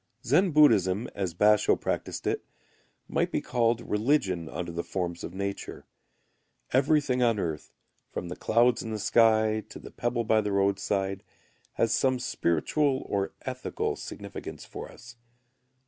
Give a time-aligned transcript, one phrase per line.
[0.25, 2.43] Zen Buddhism, as Basho[u] practised it,
[3.07, 5.85] may be called religion under the forms of nature.
[6.73, 7.71] Everything on earth,
[8.09, 11.23] from the clouds in the sky to the pebble by the roadside,
[11.73, 15.17] has some spiritual or ethical significance for us.